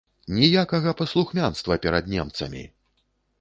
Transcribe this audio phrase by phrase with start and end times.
[0.35, 2.63] Ніякага паслухмянства перад немцамі!